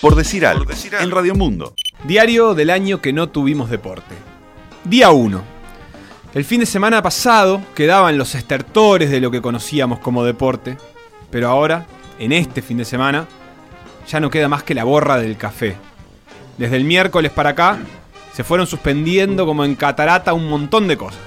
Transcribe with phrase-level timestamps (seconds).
[0.00, 0.64] Por decir algo,
[1.00, 1.74] en Radio Mundo.
[2.04, 4.14] Diario del año que no tuvimos deporte.
[4.84, 5.42] Día 1.
[6.34, 10.76] El fin de semana pasado quedaban los estertores de lo que conocíamos como deporte,
[11.32, 11.86] pero ahora,
[12.20, 13.26] en este fin de semana,
[14.06, 15.74] ya no queda más que la borra del café.
[16.58, 17.78] Desde el miércoles para acá,
[18.32, 21.20] se fueron suspendiendo como en catarata un montón de cosas.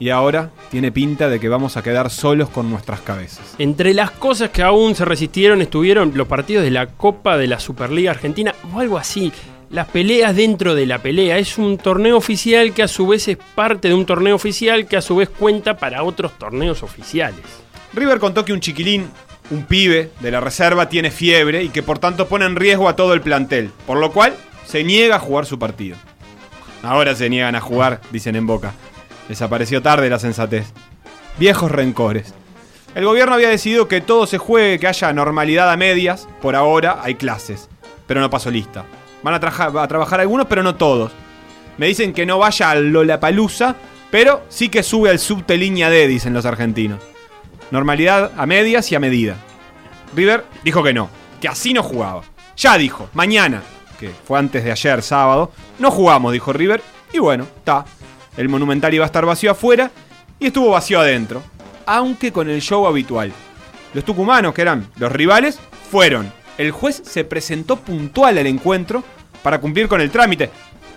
[0.00, 3.56] Y ahora tiene pinta de que vamos a quedar solos con nuestras cabezas.
[3.58, 7.58] Entre las cosas que aún se resistieron estuvieron los partidos de la Copa de la
[7.58, 9.32] Superliga Argentina o algo así.
[9.70, 11.38] Las peleas dentro de la pelea.
[11.38, 14.96] Es un torneo oficial que a su vez es parte de un torneo oficial que
[14.96, 17.40] a su vez cuenta para otros torneos oficiales.
[17.92, 19.10] River contó que un chiquilín,
[19.50, 22.96] un pibe de la reserva, tiene fiebre y que por tanto pone en riesgo a
[22.96, 24.34] todo el plantel, por lo cual
[24.64, 25.96] se niega a jugar su partido.
[26.82, 28.72] Ahora se niegan a jugar, dicen en boca.
[29.28, 30.72] Desapareció tarde la sensatez.
[31.38, 32.34] Viejos rencores.
[32.94, 36.26] El gobierno había decidido que todo se juegue, que haya normalidad a medias.
[36.40, 37.68] Por ahora hay clases,
[38.06, 38.84] pero no pasó lista.
[39.22, 41.12] Van a, trabajar algunos, pero no todos.
[41.76, 43.76] Me dicen que no vaya a Lollapalooza,
[44.10, 47.00] pero sí que sube al subte línea D, dicen los argentinos.
[47.70, 49.36] Normalidad a medias y a medida.
[50.16, 51.10] River dijo que no,
[51.40, 52.22] que así no jugaba.
[52.56, 53.62] Ya dijo, mañana,
[54.00, 57.84] que fue antes de ayer, sábado, no jugamos, dijo River, y bueno, está.
[58.38, 59.90] El Monumental iba a estar vacío afuera
[60.38, 61.42] y estuvo vacío adentro,
[61.86, 63.32] aunque con el show habitual.
[63.94, 65.58] Los tucumanos, que eran los rivales,
[65.90, 66.32] fueron.
[66.56, 69.02] El juez se presentó puntual al encuentro
[69.42, 70.50] para cumplir con el trámite,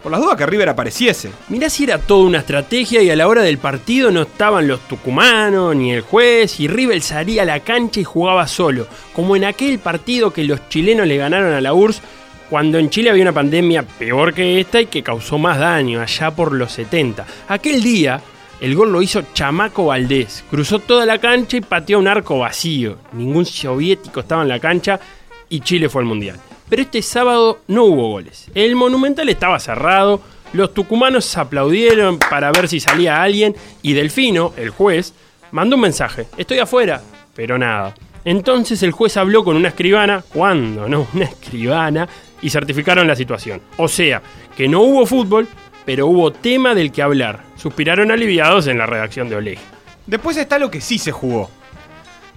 [0.04, 1.32] por las dudas que River apareciese.
[1.50, 4.82] Mirá si era toda una estrategia y a la hora del partido no estaban los
[4.82, 9.46] tucumanos ni el juez y River salía a la cancha y jugaba solo, como en
[9.46, 12.04] aquel partido que los chilenos le ganaron a la URSS
[12.52, 16.32] cuando en Chile había una pandemia peor que esta y que causó más daño, allá
[16.32, 17.26] por los 70.
[17.48, 18.20] Aquel día,
[18.60, 20.44] el gol lo hizo Chamaco Valdés.
[20.50, 22.98] Cruzó toda la cancha y pateó un arco vacío.
[23.14, 25.00] Ningún soviético estaba en la cancha
[25.48, 26.42] y Chile fue al Mundial.
[26.68, 28.52] Pero este sábado no hubo goles.
[28.54, 30.20] El Monumental estaba cerrado,
[30.52, 35.14] los tucumanos aplaudieron para ver si salía alguien y Delfino, el juez,
[35.52, 36.28] mandó un mensaje.
[36.38, 37.02] Estoy afuera,
[37.34, 37.96] pero nada.
[38.24, 40.88] Entonces el juez habló con una escribana, ¿cuándo?
[40.88, 42.08] No, una escribana,
[42.42, 43.62] y certificaron la situación.
[43.78, 44.22] O sea,
[44.56, 45.48] que no hubo fútbol,
[45.86, 47.44] pero hubo tema del que hablar.
[47.56, 49.60] Suspiraron aliviados en la redacción de Oleg.
[50.08, 51.50] Después está lo que sí se jugó.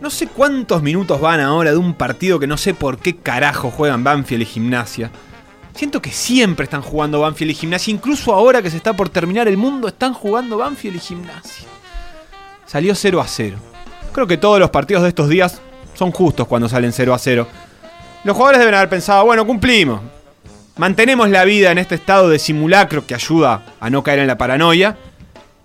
[0.01, 3.71] No sé cuántos minutos van ahora de un partido que no sé por qué carajo
[3.71, 5.11] juegan Banfield y Gimnasia.
[5.75, 9.49] Siento que siempre están jugando Banfield y Gimnasia, incluso ahora que se está por terminar
[9.49, 11.67] el mundo, están jugando Banfield y Gimnasia.
[12.67, 13.57] Salió 0 a 0.
[14.13, 15.61] Creo que todos los partidos de estos días
[15.95, 17.49] son justos cuando salen 0 a 0.
[18.25, 20.01] Los jugadores deben haber pensado, bueno, cumplimos.
[20.77, 24.39] Mantenemos la vida en este estado de simulacro que ayuda a no caer en la
[24.39, 24.97] paranoia.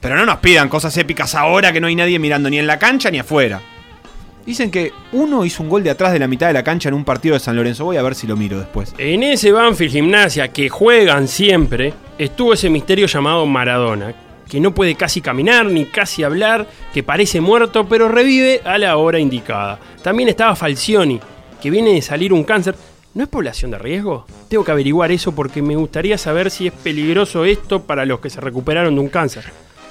[0.02, 2.78] Pero no nos pidan cosas épicas ahora que no hay nadie mirando ni en la
[2.78, 3.62] cancha ni afuera.
[4.46, 6.96] Dicen que uno hizo un gol de atrás de la mitad de la cancha en
[6.96, 7.86] un partido de San Lorenzo.
[7.86, 8.94] Voy a ver si lo miro después.
[8.98, 14.14] En ese Banfield Gimnasia que juegan siempre, estuvo ese misterio llamado Maradona,
[14.50, 18.98] que no puede casi caminar ni casi hablar, que parece muerto, pero revive a la
[18.98, 19.80] hora indicada.
[20.02, 21.20] También estaba Falcioni,
[21.62, 22.76] que viene de salir un cáncer.
[23.14, 24.26] ¿No es población de riesgo?
[24.50, 28.30] Tengo que averiguar eso porque me gustaría saber si es peligroso esto para los que
[28.30, 29.46] se recuperaron de un cáncer.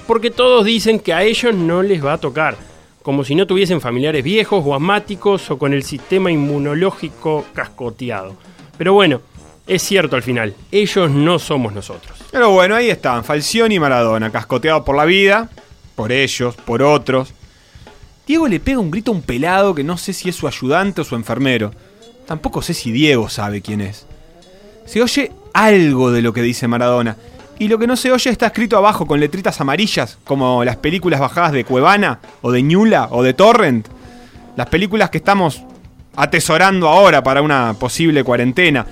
[0.07, 2.55] Porque todos dicen que a ellos no les va a tocar,
[3.03, 8.35] como si no tuviesen familiares viejos o asmáticos o con el sistema inmunológico cascoteado.
[8.77, 9.21] Pero bueno,
[9.67, 12.17] es cierto al final, ellos no somos nosotros.
[12.31, 15.49] Pero bueno, ahí están, Falcioni y Maradona, cascoteados por la vida,
[15.95, 17.33] por ellos, por otros.
[18.29, 21.01] Diego le pega un grito a un pelado que no sé si es su ayudante
[21.01, 21.71] o su enfermero.
[22.27, 24.05] Tampoco sé si Diego sabe quién es.
[24.85, 27.17] Se oye algo de lo que dice Maradona.
[27.57, 31.19] Y lo que no se oye está escrito abajo con letritas amarillas, como las películas
[31.19, 33.87] bajadas de Cuevana, o de Ñula, o de Torrent.
[34.55, 35.63] Las películas que estamos
[36.15, 38.85] atesorando ahora para una posible cuarentena.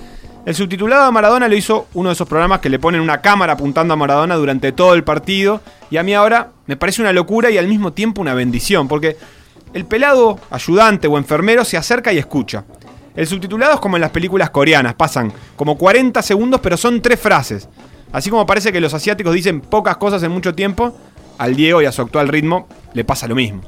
[0.46, 3.52] El subtitulado de Maradona lo hizo uno de esos programas que le ponen una cámara
[3.52, 5.60] apuntando a Maradona durante todo el partido.
[5.90, 9.16] Y a mí ahora me parece una locura y al mismo tiempo una bendición, porque
[9.74, 12.64] el pelado, ayudante o enfermero se acerca y escucha.
[13.14, 17.20] El subtitulado es como en las películas coreanas, pasan como 40 segundos pero son tres
[17.20, 17.68] frases.
[18.12, 20.96] Así como parece que los asiáticos dicen pocas cosas en mucho tiempo,
[21.36, 23.62] al Diego y a su actual ritmo le pasa lo mismo.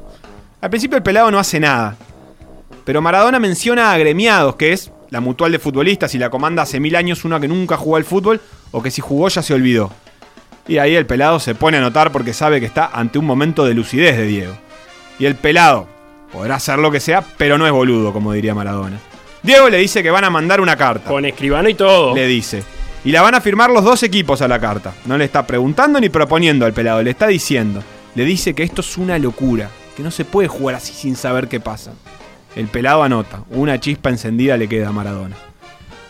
[0.60, 1.96] Al principio el pelado no hace nada,
[2.84, 6.80] pero Maradona menciona a agremiados, que es la mutual de futbolistas y la comanda hace
[6.80, 8.40] mil años una que nunca jugó al fútbol
[8.70, 9.92] o que si jugó ya se olvidó.
[10.68, 13.64] Y ahí el pelado se pone a notar porque sabe que está ante un momento
[13.64, 14.54] de lucidez de Diego.
[15.18, 15.88] Y el pelado
[16.32, 18.98] podrá hacer lo que sea, pero no es boludo, como diría Maradona.
[19.42, 21.08] Diego le dice que van a mandar una carta.
[21.08, 22.14] Con escribano y todo.
[22.14, 22.62] Le dice.
[23.04, 24.92] Y la van a firmar los dos equipos a la carta.
[25.06, 27.82] No le está preguntando ni proponiendo al pelado, le está diciendo.
[28.14, 31.48] Le dice que esto es una locura, que no se puede jugar así sin saber
[31.48, 31.92] qué pasa.
[32.56, 35.36] El pelado anota, una chispa encendida le queda a Maradona.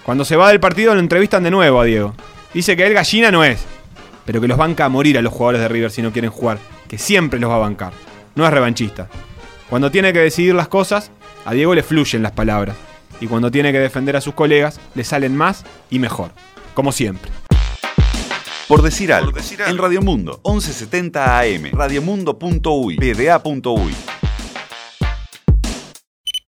[0.05, 2.15] Cuando se va del partido lo entrevistan de nuevo a Diego.
[2.55, 3.65] Dice que él gallina no es,
[4.25, 6.59] pero que los banca a morir a los jugadores de River si no quieren jugar,
[6.89, 7.93] que siempre los va a bancar.
[8.35, 9.09] No es revanchista.
[9.69, 11.11] Cuando tiene que decidir las cosas,
[11.45, 12.77] a Diego le fluyen las palabras.
[13.21, 16.33] Y cuando tiene que defender a sus colegas, le salen más y mejor.
[16.75, 17.31] Como siempre.
[18.67, 19.33] Por decir algo,
[19.67, 24.19] en Radio Mundo, 1170 AM, radiomundo.uy, pda.uy.